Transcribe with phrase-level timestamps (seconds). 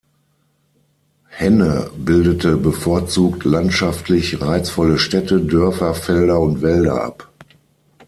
[1.27, 7.29] Henne bildete bevorzugt landschaftlich reizvolle Städte, Dörfer, Felder und Wälder ab.